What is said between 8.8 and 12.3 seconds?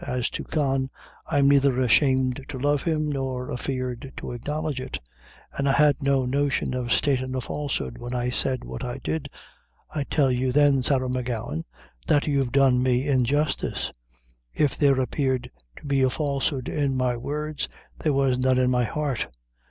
I did. I tell you, then, Sarah M'Gowan, that